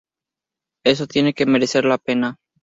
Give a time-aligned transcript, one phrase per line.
[0.83, 2.35] Eso tiene que merecer la pena.